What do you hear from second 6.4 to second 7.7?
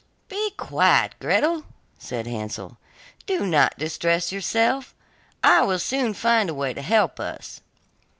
a way to help us.